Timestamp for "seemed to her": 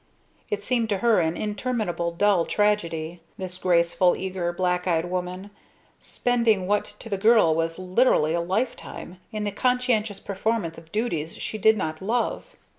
0.63-1.19